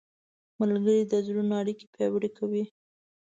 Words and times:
ملګري 0.59 1.01
د 1.11 1.13
زړونو 1.27 1.53
اړیکې 1.61 1.85
پیاوړې 1.93 2.29
کوي. 2.37 2.63